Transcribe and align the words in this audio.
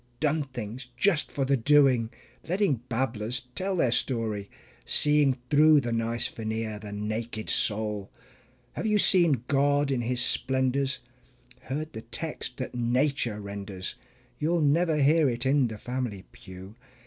"Done 0.19 0.45
things" 0.45 0.87
just 0.97 1.31
for 1.31 1.45
the 1.45 1.55
doing, 1.55 2.09
letting 2.49 2.77
babblers 2.89 3.41
tell 3.53 3.75
the 3.75 3.91
story, 3.91 4.49
Seeing 4.83 5.37
through 5.51 5.79
the 5.81 5.91
nice 5.91 6.27
veneer 6.27 6.79
the 6.79 6.91
naked 6.91 7.51
soul? 7.51 8.11
Have 8.73 8.87
you 8.87 8.97
seen 8.97 9.43
God 9.47 9.91
in 9.91 10.01
His 10.01 10.19
splendors, 10.25 10.97
heard 11.65 11.93
the 11.93 12.01
text 12.01 12.57
that 12.57 12.73
nature 12.73 13.39
renders? 13.39 13.93
(You'll 14.39 14.61
never 14.61 14.97
hear 14.97 15.29
it 15.29 15.45
in 15.45 15.67
the 15.67 15.77
family 15.77 16.25
pew). 16.31 16.73